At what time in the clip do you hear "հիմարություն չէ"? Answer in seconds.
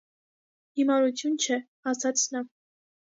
0.79-1.57